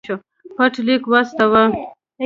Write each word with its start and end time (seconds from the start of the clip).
پټ 0.55 0.73
لیک 0.87 1.03
واستاوه. 1.11 1.63